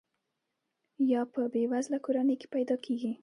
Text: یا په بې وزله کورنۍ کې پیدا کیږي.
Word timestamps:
یا 1.11 1.21
په 1.33 1.41
بې 1.51 1.63
وزله 1.71 1.97
کورنۍ 2.05 2.35
کې 2.41 2.47
پیدا 2.55 2.75
کیږي. 2.85 3.11